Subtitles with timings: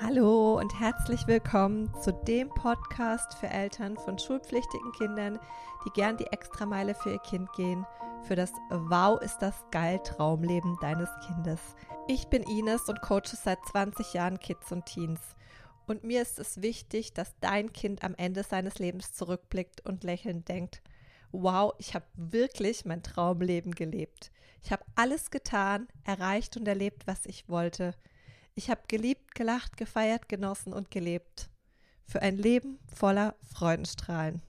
[0.00, 5.40] Hallo und herzlich willkommen zu dem Podcast für Eltern von schulpflichtigen Kindern,
[5.84, 7.84] die gern die Extrameile für ihr Kind gehen,
[8.22, 11.60] für das Wow ist das geil Traumleben deines Kindes.
[12.06, 15.20] Ich bin Ines und coache seit 20 Jahren Kids und Teens.
[15.88, 20.48] Und mir ist es wichtig, dass dein Kind am Ende seines Lebens zurückblickt und lächelnd
[20.48, 20.80] denkt,
[21.32, 24.30] wow, ich habe wirklich mein Traumleben gelebt.
[24.62, 27.94] Ich habe alles getan, erreicht und erlebt, was ich wollte.
[28.58, 31.48] Ich habe geliebt, gelacht, gefeiert, genossen und gelebt.
[32.04, 34.42] Für ein Leben voller Freudenstrahlen.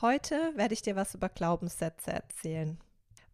[0.00, 2.78] Heute werde ich dir was über Glaubenssätze erzählen.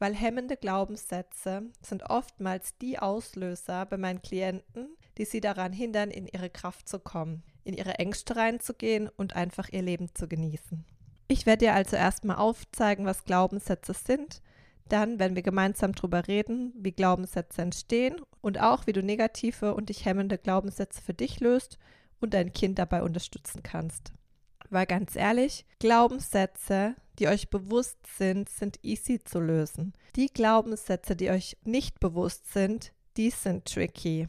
[0.01, 6.27] Weil hemmende Glaubenssätze sind oftmals die Auslöser bei meinen Klienten, die sie daran hindern, in
[6.27, 10.85] ihre Kraft zu kommen, in ihre Ängste reinzugehen und einfach ihr Leben zu genießen.
[11.29, 14.43] Ich werde dir also erstmal aufzeigen, was Glaubenssätze sind,
[14.89, 19.89] dann werden wir gemeinsam darüber reden, wie Glaubenssätze entstehen und auch, wie du negative und
[19.89, 21.79] dich hemmende Glaubenssätze für dich löst
[22.21, 24.13] und dein Kind dabei unterstützen kannst.
[24.71, 29.95] Weil ganz ehrlich, Glaubenssätze, die euch bewusst sind, sind easy zu lösen.
[30.17, 34.29] Die Glaubenssätze, die euch nicht bewusst sind, die sind tricky.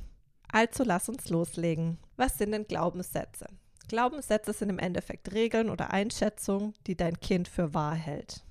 [0.52, 1.98] Also lass uns loslegen.
[2.16, 3.48] Was sind denn Glaubenssätze?
[3.88, 8.44] Glaubenssätze sind im Endeffekt Regeln oder Einschätzungen, die dein Kind für wahr hält.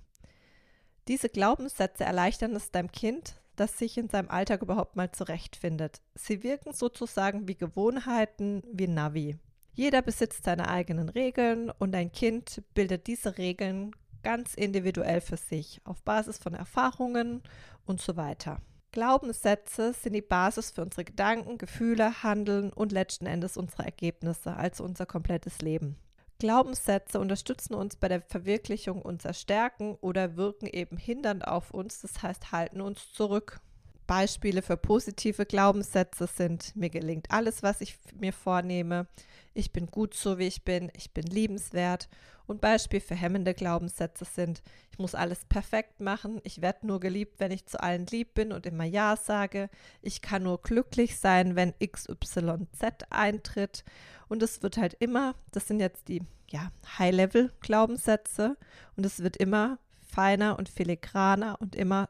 [1.09, 6.01] Diese Glaubenssätze erleichtern es deinem Kind, das sich in seinem Alltag überhaupt mal zurechtfindet.
[6.15, 9.37] Sie wirken sozusagen wie Gewohnheiten, wie Navi.
[9.73, 15.81] Jeder besitzt seine eigenen Regeln und ein Kind bildet diese Regeln ganz individuell für sich,
[15.85, 17.43] auf Basis von Erfahrungen
[17.85, 18.61] und so weiter.
[18.91, 24.83] Glaubenssätze sind die Basis für unsere Gedanken, Gefühle, Handeln und letzten Endes unsere Ergebnisse, also
[24.83, 25.97] unser komplettes Leben.
[26.39, 32.23] Glaubenssätze unterstützen uns bei der Verwirklichung unserer Stärken oder wirken eben hindernd auf uns, das
[32.23, 33.61] heißt halten uns zurück.
[34.07, 39.07] Beispiele für positive Glaubenssätze sind, mir gelingt alles, was ich mir vornehme,
[39.55, 42.09] ich bin gut so, wie ich bin, ich bin liebenswert.
[42.47, 44.63] Und Beispiel für hemmende Glaubenssätze sind,
[44.93, 48.53] ich muss alles perfekt machen, ich werde nur geliebt, wenn ich zu allen lieb bin
[48.53, 49.69] und immer Ja sage,
[50.01, 53.85] ich kann nur glücklich sein, wenn XYZ eintritt.
[54.29, 58.57] Und es wird halt immer, das sind jetzt die ja, High-Level-Glaubenssätze,
[58.97, 59.79] und es wird immer
[60.17, 62.09] feiner und filigraner und immer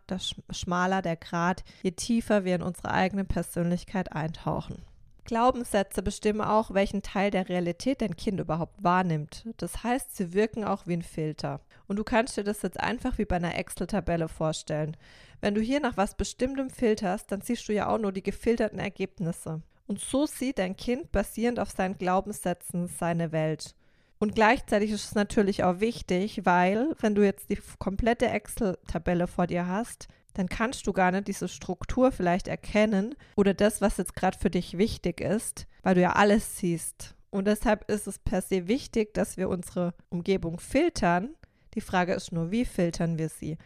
[0.51, 4.83] schmaler der Grad, je tiefer wir in unsere eigene Persönlichkeit eintauchen.
[5.25, 9.45] Glaubenssätze bestimmen auch, welchen Teil der Realität dein Kind überhaupt wahrnimmt.
[9.57, 11.61] Das heißt, sie wirken auch wie ein Filter.
[11.89, 14.97] Und du kannst dir das jetzt einfach wie bei einer Excel-Tabelle vorstellen.
[15.41, 18.79] Wenn du hier nach was Bestimmtem filterst, dann siehst du ja auch nur die gefilterten
[18.79, 19.63] Ergebnisse.
[19.89, 23.75] Und so sieht dein Kind basierend auf seinen Glaubenssätzen seine Welt.
[24.27, 29.47] Und gleichzeitig ist es natürlich auch wichtig, weil wenn du jetzt die komplette Excel-Tabelle vor
[29.47, 34.17] dir hast, dann kannst du gar nicht diese Struktur vielleicht erkennen oder das, was jetzt
[34.17, 37.15] gerade für dich wichtig ist, weil du ja alles siehst.
[37.31, 41.37] Und deshalb ist es per se wichtig, dass wir unsere Umgebung filtern.
[41.75, 43.59] Die Frage ist nur, wie filtern wir sie?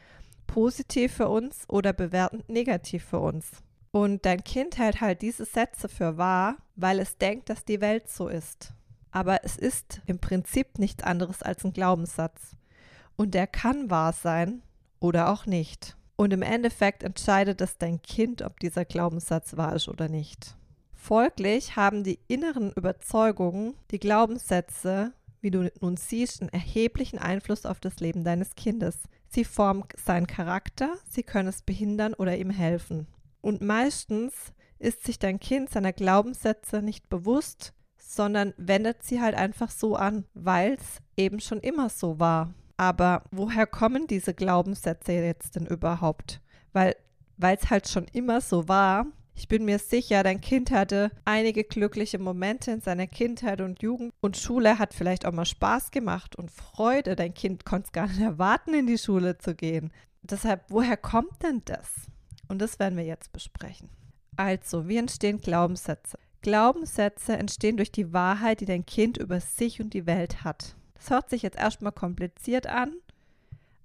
[0.47, 3.51] Positiv für uns oder bewertend negativ für uns?
[3.93, 8.11] Und dein Kind hält halt diese Sätze für wahr, weil es denkt, dass die Welt
[8.11, 8.75] so ist.
[9.11, 12.57] Aber es ist im Prinzip nichts anderes als ein Glaubenssatz.
[13.17, 14.63] Und der kann wahr sein
[15.01, 15.97] oder auch nicht.
[16.17, 20.55] Und im Endeffekt entscheidet es dein Kind, ob dieser Glaubenssatz wahr ist oder nicht.
[20.93, 27.81] Folglich haben die inneren Überzeugungen, die Glaubenssätze, wie du nun siehst, einen erheblichen Einfluss auf
[27.81, 28.99] das Leben deines Kindes.
[29.27, 33.07] Sie formen seinen Charakter, sie können es behindern oder ihm helfen.
[33.41, 34.35] Und meistens
[34.79, 37.73] ist sich dein Kind seiner Glaubenssätze nicht bewusst,
[38.11, 42.53] sondern wendet sie halt einfach so an, weil es eben schon immer so war.
[42.77, 46.41] Aber woher kommen diese Glaubenssätze jetzt denn überhaupt?
[46.73, 46.97] Weil
[47.41, 49.07] es halt schon immer so war.
[49.37, 54.13] Ich bin mir sicher, dein Kind hatte einige glückliche Momente in seiner Kindheit und Jugend
[54.21, 57.15] und Schule hat vielleicht auch mal Spaß gemacht und Freude.
[57.15, 59.93] Dein Kind konnte es gar nicht erwarten, in die Schule zu gehen.
[60.23, 61.93] Deshalb, woher kommt denn das?
[62.49, 63.89] Und das werden wir jetzt besprechen.
[64.37, 66.19] Also, wie entstehen Glaubenssätze?
[66.43, 70.75] Glaubenssätze entstehen durch die Wahrheit, die dein Kind über sich und die Welt hat.
[70.95, 72.95] Das hört sich jetzt erstmal kompliziert an,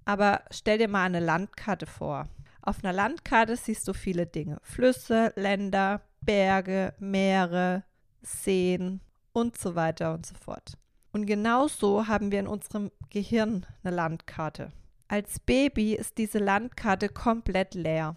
[0.04, 2.28] aber stell dir mal eine Landkarte vor.
[2.62, 4.58] Auf einer Landkarte siehst du viele Dinge.
[4.62, 7.84] Flüsse, Länder, Berge, Meere,
[8.22, 9.00] Seen
[9.32, 10.76] und so weiter und so fort.
[11.12, 14.72] Und genau so haben wir in unserem Gehirn eine Landkarte.
[15.08, 18.16] Als Baby ist diese Landkarte komplett leer.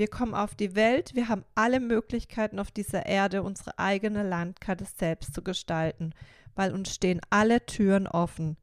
[0.00, 4.86] Wir kommen auf die Welt, wir haben alle Möglichkeiten auf dieser Erde, unsere eigene Landkarte
[4.96, 6.14] selbst zu gestalten
[6.54, 8.56] weil uns stehen alle Türen offen.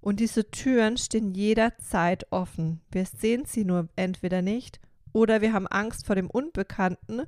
[0.00, 2.82] Und diese Türen stehen jederzeit offen.
[2.90, 4.80] Wir sehen sie nur entweder nicht
[5.12, 7.22] oder wir haben Angst vor dem Unbekannten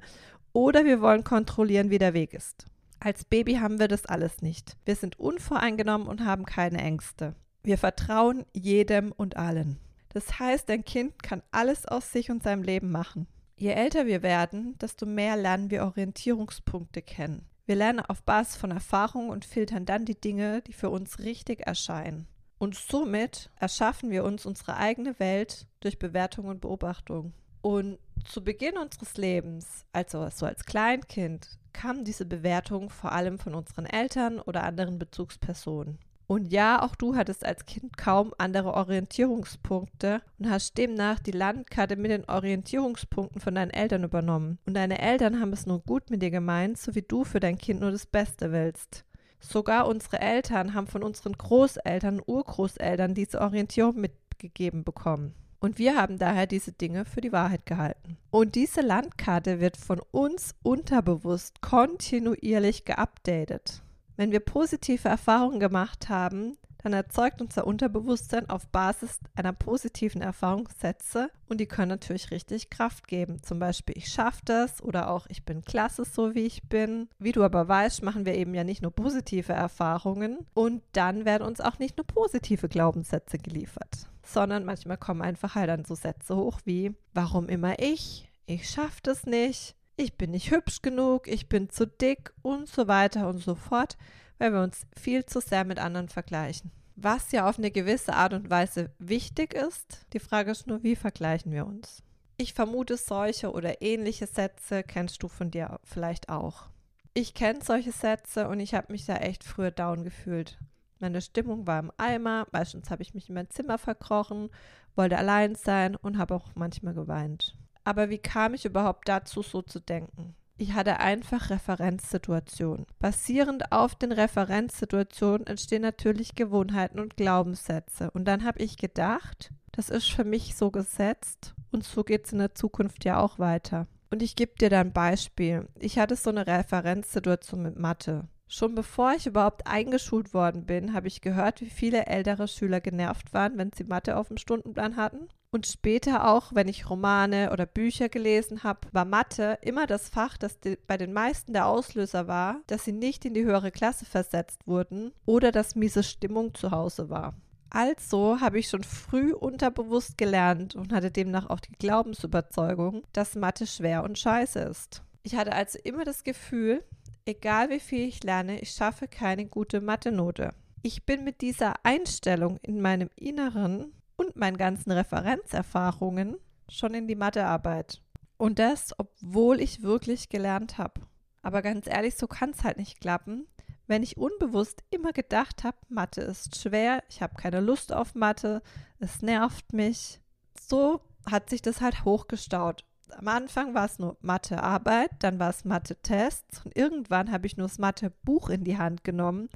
[0.52, 2.66] oder wir wollen kontrollieren, wie der Weg ist.
[3.00, 4.76] Als Baby haben wir das alles nicht.
[4.84, 7.34] Wir sind unvoreingenommen und haben keine Ängste.
[7.62, 9.78] Wir vertrauen jedem und allen.
[10.16, 13.26] Das heißt, dein Kind kann alles aus sich und seinem Leben machen.
[13.58, 17.44] Je älter wir werden, desto mehr lernen wir Orientierungspunkte kennen.
[17.66, 21.66] Wir lernen auf Basis von Erfahrung und filtern dann die Dinge, die für uns richtig
[21.66, 22.26] erscheinen.
[22.56, 27.34] Und somit erschaffen wir uns unsere eigene Welt durch Bewertung und Beobachtung.
[27.60, 33.54] Und zu Beginn unseres Lebens, also so als Kleinkind, kam diese Bewertung vor allem von
[33.54, 35.98] unseren Eltern oder anderen Bezugspersonen.
[36.26, 41.96] Und ja, auch du hattest als Kind kaum andere Orientierungspunkte und hast demnach die Landkarte
[41.96, 44.58] mit den Orientierungspunkten von deinen Eltern übernommen.
[44.66, 47.58] Und deine Eltern haben es nur gut mit dir gemeint, so wie du für dein
[47.58, 49.04] Kind nur das Beste willst.
[49.38, 55.34] Sogar unsere Eltern haben von unseren Großeltern, Urgroßeltern diese Orientierung mitgegeben bekommen.
[55.60, 58.18] Und wir haben daher diese Dinge für die Wahrheit gehalten.
[58.30, 63.82] Und diese Landkarte wird von uns unterbewusst kontinuierlich geupdatet.
[64.16, 70.68] Wenn wir positive Erfahrungen gemacht haben, dann erzeugt unser Unterbewusstsein auf Basis einer positiven Erfahrung
[70.80, 73.42] Sätze und die können natürlich richtig Kraft geben.
[73.42, 77.08] Zum Beispiel, ich schaffe das oder auch ich bin klasse, so wie ich bin.
[77.18, 81.46] Wie du aber weißt, machen wir eben ja nicht nur positive Erfahrungen und dann werden
[81.46, 86.36] uns auch nicht nur positive Glaubenssätze geliefert, sondern manchmal kommen einfach halt dann so Sätze
[86.36, 88.30] hoch wie, warum immer ich?
[88.46, 89.75] Ich schaffe das nicht.
[89.96, 93.96] Ich bin nicht hübsch genug, ich bin zu dick und so weiter und so fort
[94.38, 96.70] weil wir uns viel zu sehr mit anderen vergleichen.
[96.96, 100.96] Was ja auf eine gewisse Art und Weise wichtig ist, die Frage ist nur, wie
[100.96, 102.02] vergleichen wir uns?
[102.38, 106.68] Ich vermute, solche oder ähnliche Sätze kennst du von dir vielleicht auch.
[107.14, 110.58] Ich kenne solche Sätze und ich habe mich da echt früher down gefühlt.
[111.00, 114.50] Meine Stimmung war im Eimer, meistens habe ich mich in mein Zimmer verkrochen,
[114.94, 117.56] wollte allein sein und habe auch manchmal geweint.
[117.86, 120.34] Aber wie kam ich überhaupt dazu, so zu denken?
[120.58, 122.84] Ich hatte einfach Referenzsituationen.
[122.98, 128.10] Basierend auf den Referenzsituationen entstehen natürlich Gewohnheiten und Glaubenssätze.
[128.10, 132.32] Und dann habe ich gedacht, das ist für mich so gesetzt und so geht es
[132.32, 133.86] in der Zukunft ja auch weiter.
[134.10, 135.68] Und ich gebe dir da ein Beispiel.
[135.78, 138.26] Ich hatte so eine Referenzsituation mit Mathe.
[138.48, 143.32] Schon bevor ich überhaupt eingeschult worden bin, habe ich gehört, wie viele ältere Schüler genervt
[143.32, 145.28] waren, wenn sie Mathe auf dem Stundenplan hatten.
[145.56, 150.36] Und später auch, wenn ich Romane oder Bücher gelesen habe, war Mathe immer das Fach,
[150.36, 154.66] das bei den meisten der Auslöser war, dass sie nicht in die höhere Klasse versetzt
[154.66, 157.32] wurden oder dass miese Stimmung zu Hause war.
[157.70, 163.66] Also habe ich schon früh unterbewusst gelernt und hatte demnach auch die Glaubensüberzeugung, dass Mathe
[163.66, 165.04] schwer und scheiße ist.
[165.22, 166.84] Ich hatte also immer das Gefühl,
[167.24, 170.50] egal wie viel ich lerne, ich schaffe keine gute Mathe-Note.
[170.82, 173.95] Ich bin mit dieser Einstellung in meinem Inneren
[174.26, 176.36] und meinen ganzen Referenzerfahrungen
[176.68, 178.02] schon in die Mathearbeit.
[178.36, 181.00] Und das, obwohl ich wirklich gelernt habe.
[181.42, 183.46] Aber ganz ehrlich, so kann es halt nicht klappen,
[183.86, 188.62] wenn ich unbewusst immer gedacht habe, Mathe ist schwer, ich habe keine Lust auf Mathe,
[188.98, 190.20] es nervt mich.
[190.60, 191.00] So
[191.30, 192.84] hat sich das halt hochgestaut.
[193.10, 197.68] Am Anfang war es nur Mathearbeit, dann war es Mathe-Tests und irgendwann habe ich nur
[197.68, 199.48] das Mathe-Buch in die Hand genommen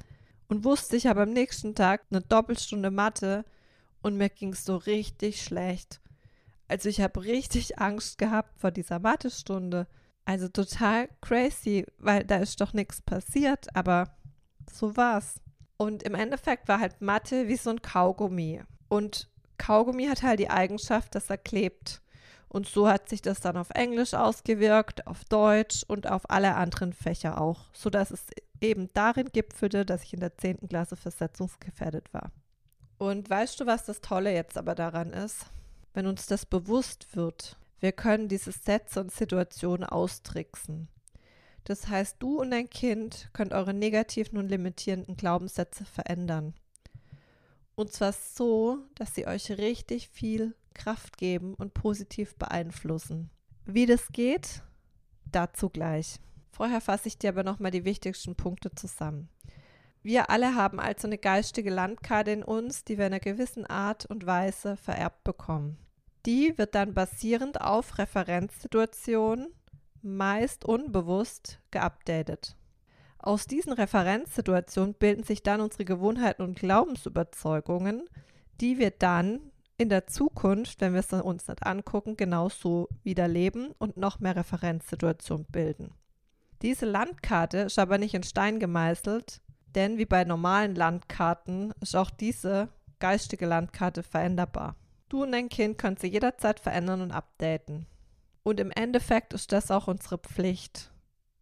[0.49, 3.45] und wusste, ich habe am nächsten Tag eine Doppelstunde Mathe
[4.03, 6.01] und mir ging es so richtig schlecht.
[6.69, 9.87] Also ich habe richtig Angst gehabt vor dieser Mathestunde.
[10.25, 14.15] Also total crazy, weil da ist doch nichts passiert, aber
[14.71, 15.41] so war's.
[15.77, 18.63] Und im Endeffekt war halt Mathe wie so ein Kaugummi.
[18.89, 22.03] Und Kaugummi hat halt die Eigenschaft, dass er klebt.
[22.49, 26.93] Und so hat sich das dann auf Englisch ausgewirkt, auf Deutsch und auf alle anderen
[26.93, 28.27] Fächer auch, sodass es
[28.61, 30.69] eben darin gipfelte, dass ich in der 10.
[30.69, 32.31] Klasse versetzungsgefährdet war.
[33.01, 35.47] Und weißt du, was das Tolle jetzt aber daran ist?
[35.95, 40.87] Wenn uns das bewusst wird, wir können diese Sätze und Situationen austricksen.
[41.65, 46.53] Das heißt, du und dein Kind könnt eure negativen und limitierenden Glaubenssätze verändern.
[47.75, 53.31] Und zwar so, dass sie euch richtig viel Kraft geben und positiv beeinflussen.
[53.65, 54.63] Wie das geht,
[55.25, 56.21] dazu gleich.
[56.51, 59.31] Vorher fasse ich dir aber nochmal die wichtigsten Punkte zusammen.
[60.03, 64.07] Wir alle haben also eine geistige Landkarte in uns, die wir in einer gewissen Art
[64.07, 65.77] und Weise vererbt bekommen.
[66.27, 69.49] Die wird dann basierend auf Referenzsituationen,
[70.03, 72.57] meist unbewusst, geupdatet.
[73.19, 78.09] Aus diesen Referenzsituationen bilden sich dann unsere Gewohnheiten und Glaubensüberzeugungen,
[78.61, 79.41] die wir dann
[79.77, 84.37] in der Zukunft, wenn wir es uns nicht angucken, genauso wieder leben und noch mehr
[84.37, 85.93] Referenzsituationen bilden.
[86.63, 89.41] Diese Landkarte ist aber nicht in Stein gemeißelt,
[89.75, 94.77] denn wie bei normalen Landkarten ist auch diese geistige Landkarte veränderbar.
[95.09, 97.87] Du und dein Kind könnt sie jederzeit verändern und updaten.
[98.43, 100.93] Und im Endeffekt ist das auch unsere Pflicht.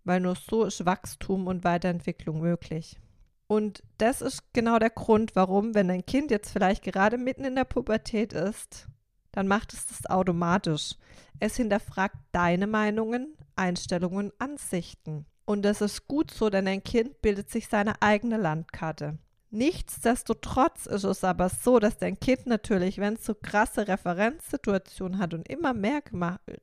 [0.09, 2.99] weil nur so ist Wachstum und Weiterentwicklung möglich.
[3.47, 7.55] Und das ist genau der Grund, warum, wenn dein Kind jetzt vielleicht gerade mitten in
[7.55, 8.89] der Pubertät ist,
[9.33, 10.95] dann macht es das automatisch.
[11.41, 15.27] Es hinterfragt deine Meinungen, Einstellungen, Ansichten.
[15.49, 19.17] Und das ist gut so, denn ein Kind bildet sich seine eigene Landkarte.
[19.49, 25.33] Nichtsdestotrotz ist es aber so, dass dein Kind natürlich, wenn es so krasse Referenzsituationen hat
[25.33, 26.03] und immer mehr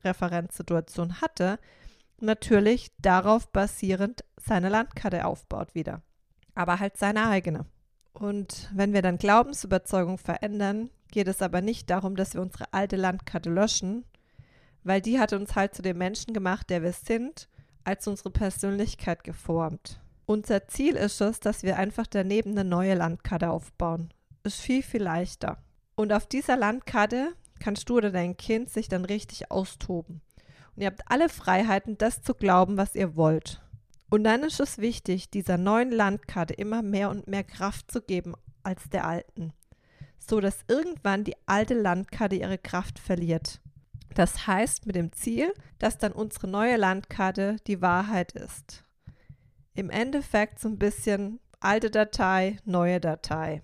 [0.04, 1.58] Referenzsituationen hatte,
[2.20, 6.02] natürlich darauf basierend seine Landkarte aufbaut wieder.
[6.54, 7.66] Aber halt seine eigene.
[8.12, 12.94] Und wenn wir dann Glaubensüberzeugung verändern, geht es aber nicht darum, dass wir unsere alte
[12.94, 14.04] Landkarte löschen,
[14.84, 17.48] weil die hat uns halt zu dem Menschen gemacht, der wir sind
[17.86, 20.00] als unsere Persönlichkeit geformt.
[20.26, 24.12] Unser Ziel ist es, dass wir einfach daneben eine neue Landkarte aufbauen.
[24.42, 25.58] Ist viel, viel leichter.
[25.94, 30.20] Und auf dieser Landkarte kannst du oder dein Kind sich dann richtig austoben.
[30.74, 33.62] Und ihr habt alle Freiheiten, das zu glauben, was ihr wollt.
[34.10, 38.34] Und dann ist es wichtig, dieser neuen Landkarte immer mehr und mehr Kraft zu geben
[38.62, 39.52] als der alten,
[40.18, 43.60] so dass irgendwann die alte Landkarte ihre Kraft verliert.
[44.16, 48.82] Das heißt mit dem Ziel, dass dann unsere neue Landkarte die Wahrheit ist.
[49.74, 53.60] Im Endeffekt so ein bisschen alte Datei, neue Datei.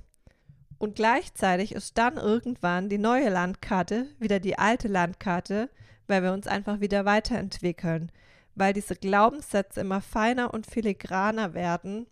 [0.76, 5.70] Und gleichzeitig ist dann irgendwann die neue Landkarte wieder die alte Landkarte,
[6.06, 8.12] weil wir uns einfach wieder weiterentwickeln,
[8.54, 12.06] weil diese Glaubenssätze immer feiner und filigraner werden,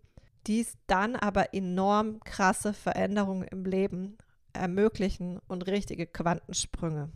[0.47, 4.16] dies dann aber enorm krasse Veränderungen im Leben
[4.54, 7.11] ermöglichen und richtige Quantensprünge.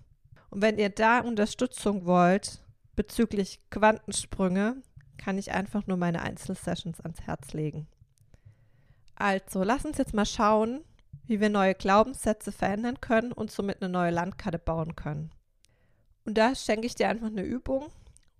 [0.55, 2.61] Und wenn ihr da Unterstützung wollt
[2.95, 4.77] bezüglich Quantensprünge,
[5.19, 7.89] kann ich einfach nur meine Einzelsessions ans Herz legen.
[9.17, 10.85] Also, lass uns jetzt mal schauen,
[11.27, 15.33] wie wir neue Glaubenssätze verändern können und somit eine neue Landkarte bauen können.
[16.25, 17.89] Und da schenke ich dir einfach eine Übung.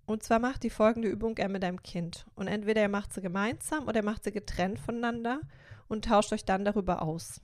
[0.05, 2.25] Und zwar macht die folgende Übung er mit deinem Kind.
[2.35, 5.41] Und entweder ihr macht sie gemeinsam oder ihr macht sie getrennt voneinander
[5.89, 7.41] und tauscht euch dann darüber aus.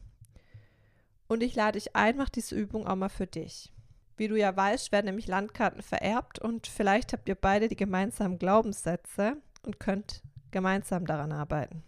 [1.27, 3.73] Und ich lade dich ein, mach diese Übung auch mal für dich.
[4.21, 8.37] Wie du ja weißt, werden nämlich Landkarten vererbt und vielleicht habt ihr beide die gemeinsamen
[8.37, 11.81] Glaubenssätze und könnt gemeinsam daran arbeiten.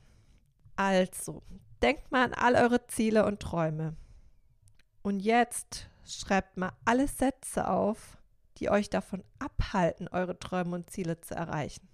[0.75, 1.43] Also,
[1.83, 3.95] denkt mal an all eure Ziele und Träume.
[5.03, 8.17] Und jetzt schreibt mal alle Sätze auf,
[8.57, 11.87] die euch davon abhalten, eure Träume und Ziele zu erreichen.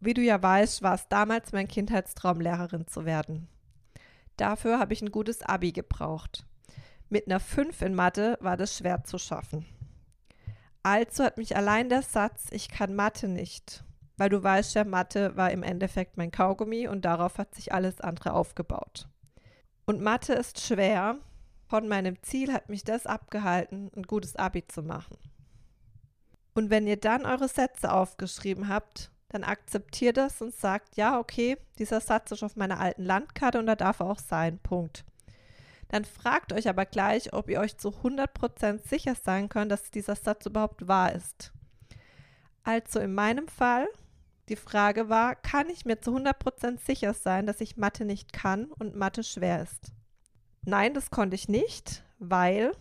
[0.00, 3.48] Wie du ja weißt, war es damals mein Kindheitstraum, Lehrerin zu werden.
[4.38, 6.46] Dafür habe ich ein gutes Abi gebraucht.
[7.14, 9.64] Mit einer 5 in Mathe war das schwer zu schaffen.
[10.82, 13.84] Also hat mich allein der Satz, ich kann Mathe nicht,
[14.16, 18.00] weil du weißt ja, Mathe war im Endeffekt mein Kaugummi und darauf hat sich alles
[18.00, 19.06] andere aufgebaut.
[19.86, 21.20] Und Mathe ist schwer.
[21.68, 25.16] Von meinem Ziel hat mich das abgehalten, ein gutes Abi zu machen.
[26.52, 31.58] Und wenn ihr dann eure Sätze aufgeschrieben habt, dann akzeptiert das und sagt, ja, okay,
[31.78, 34.58] dieser Satz ist auf meiner alten Landkarte und da darf er auch sein.
[34.58, 35.04] Punkt
[35.94, 40.16] dann fragt euch aber gleich, ob ihr euch zu 100% sicher sein könnt, dass dieser
[40.16, 41.52] Satz überhaupt wahr ist.
[42.64, 43.86] Also in meinem Fall,
[44.48, 48.72] die Frage war, kann ich mir zu 100% sicher sein, dass ich Mathe nicht kann
[48.72, 49.92] und Mathe schwer ist?
[50.64, 52.72] Nein, das konnte ich nicht, weil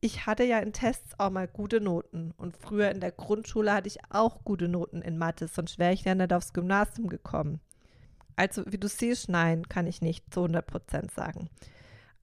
[0.00, 3.86] ich hatte ja in Tests auch mal gute Noten und früher in der Grundschule hatte
[3.86, 7.60] ich auch gute Noten in Mathe, sonst wäre ich ja nicht aufs Gymnasium gekommen.
[8.34, 11.50] Also wie du siehst, nein, kann ich nicht zu 100% sagen.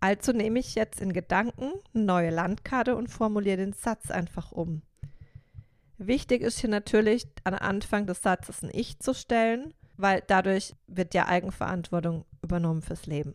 [0.05, 4.83] Also nehme ich jetzt in Gedanken eine neue Landkarte und formuliere den Satz einfach um.
[5.97, 11.15] Wichtig ist hier natürlich, am Anfang des Satzes ein Ich zu stellen, weil dadurch wird
[11.15, 13.33] ja Eigenverantwortung übernommen fürs Leben.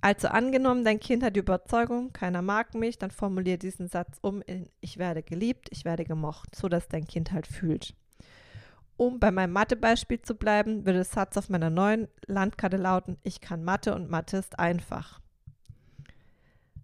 [0.00, 4.40] Also angenommen, dein Kind hat die Überzeugung, keiner mag mich, dann formuliere diesen Satz um
[4.40, 7.94] in Ich werde geliebt, ich werde gemocht, so dass dein Kind halt fühlt.
[8.96, 13.42] Um bei meinem Mathebeispiel zu bleiben, würde der Satz auf meiner neuen Landkarte lauten, ich
[13.42, 15.20] kann Mathe und Mathe ist einfach.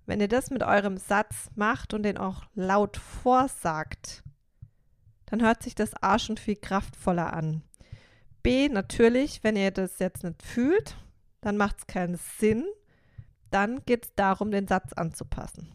[0.07, 4.23] Wenn ihr das mit eurem Satz macht und den auch laut vorsagt,
[5.27, 7.63] dann hört sich das A schon viel kraftvoller an.
[8.43, 10.97] B, natürlich, wenn ihr das jetzt nicht fühlt,
[11.41, 12.65] dann macht es keinen Sinn.
[13.51, 15.73] Dann geht es darum, den Satz anzupassen.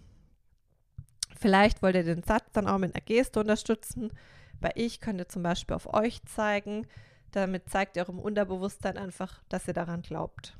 [1.40, 4.12] Vielleicht wollt ihr den Satz dann auch mit einer Geste unterstützen.
[4.60, 6.86] Bei ich könnt ihr zum Beispiel auf euch zeigen.
[7.32, 10.58] Damit zeigt ihr eurem Unterbewusstsein einfach, dass ihr daran glaubt.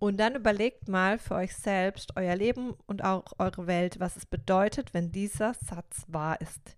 [0.00, 4.24] Und dann überlegt mal für euch selbst, euer Leben und auch eure Welt, was es
[4.24, 6.74] bedeutet, wenn dieser Satz wahr ist.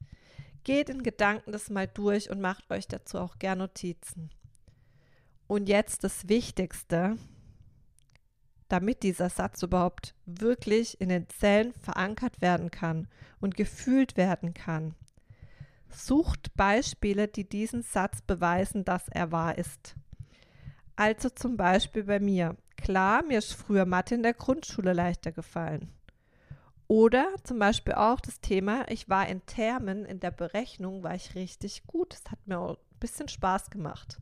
[0.64, 4.30] Geht in Gedanken das mal durch und macht euch dazu auch gern Notizen.
[5.46, 7.16] Und jetzt das Wichtigste,
[8.66, 13.06] damit dieser Satz überhaupt wirklich in den Zellen verankert werden kann
[13.38, 14.96] und gefühlt werden kann.
[15.90, 19.94] Sucht Beispiele, die diesen Satz beweisen, dass er wahr ist.
[20.96, 22.56] Also zum Beispiel bei mir.
[22.82, 25.92] Klar, mir ist früher Mathe in der Grundschule leichter gefallen.
[26.88, 31.36] Oder zum Beispiel auch das Thema, ich war in Termen, in der Berechnung war ich
[31.36, 32.12] richtig gut.
[32.12, 34.18] Es hat mir auch ein bisschen Spaß gemacht.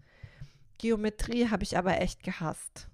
[0.77, 2.91] Geometrie habe ich aber echt gehasst.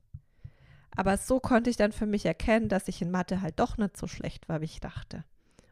[0.94, 3.96] Aber so konnte ich dann für mich erkennen, dass ich in Mathe halt doch nicht
[3.96, 5.24] so schlecht war, wie ich dachte.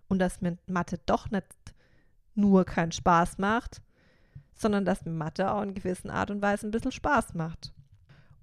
[0.08, 1.46] Und dass mir Mathe doch nicht
[2.34, 3.80] nur keinen Spaß macht,
[4.54, 7.72] sondern dass mir Mathe auch in gewissen Art und Weise ein bisschen Spaß macht.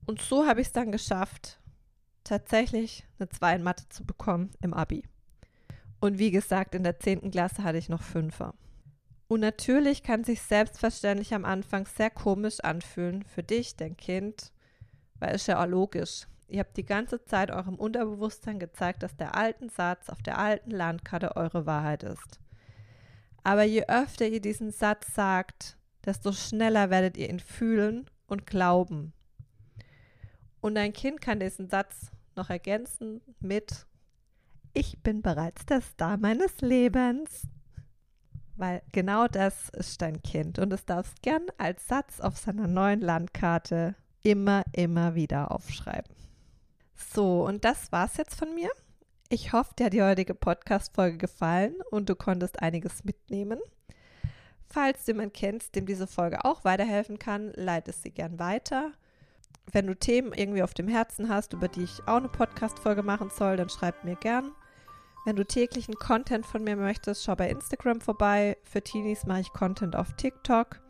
[0.06, 1.60] Und so habe ich es dann geschafft,
[2.24, 5.04] tatsächlich eine 2 in Mathe zu bekommen im Abi.
[6.00, 7.32] Und wie gesagt, in der 10.
[7.32, 8.56] Klasse hatte ich noch Fünfer.
[9.28, 14.52] Und natürlich kann sich selbstverständlich am Anfang sehr komisch anfühlen für dich, dein Kind,
[15.20, 16.28] weil es ja auch logisch.
[16.48, 20.72] Ihr habt die ganze Zeit eurem Unterbewusstsein gezeigt, dass der alten Satz auf der alten
[20.72, 22.42] Landkarte eure Wahrheit ist.
[23.44, 29.14] Aber je öfter ihr diesen Satz sagt, desto schneller werdet ihr ihn fühlen und glauben.
[30.62, 33.86] Und dein Kind kann diesen Satz noch ergänzen mit
[34.74, 37.48] Ich bin bereits der Star meines Lebens.
[38.56, 43.02] Weil genau das ist dein Kind und es darfst gern als Satz auf seiner neuen
[43.02, 46.16] Landkarte immer, immer wieder aufschreiben.
[46.94, 48.70] So, und das war's jetzt von mir.
[49.30, 53.60] Ich hoffe, dir hat die heutige Podcast-Folge gefallen und du konntest einiges mitnehmen.
[54.68, 58.92] Falls du jemanden kennst, dem diese Folge auch weiterhelfen kann, leite sie gern weiter.
[59.72, 63.30] Wenn du Themen irgendwie auf dem Herzen hast, über die ich auch eine Podcast-Folge machen
[63.30, 64.52] soll, dann schreib mir gern.
[65.24, 68.58] Wenn du täglichen Content von mir möchtest, schau bei Instagram vorbei.
[68.64, 70.82] Für Teenies mache ich Content auf TikTok.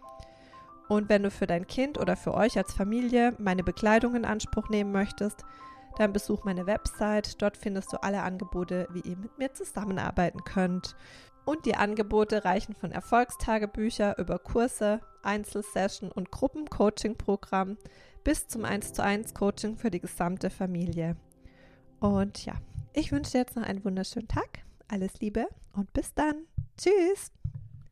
[0.88, 4.70] Und wenn du für dein Kind oder für euch als Familie meine Bekleidung in Anspruch
[4.70, 5.46] nehmen möchtest,
[5.98, 7.42] dann besuch meine Website.
[7.42, 10.96] Dort findest du alle Angebote, wie ihr mit mir zusammenarbeiten könnt.
[11.46, 17.78] Und die Angebote reichen von Erfolgstagebücher über Kurse, Einzelsession und Gruppencoaching-Programm
[18.24, 21.16] bis zum 1 zu 1 Coaching für die gesamte Familie.
[22.00, 22.56] Und ja,
[22.94, 24.64] ich wünsche dir jetzt noch einen wunderschönen Tag.
[24.88, 26.46] Alles Liebe und bis dann.
[26.78, 27.32] Tschüss.